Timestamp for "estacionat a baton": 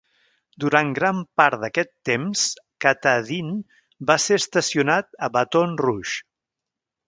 4.45-5.81